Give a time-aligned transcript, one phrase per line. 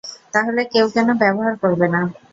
[0.33, 2.01] তাহলে, কেউ কেন ব্যবহার করবে না?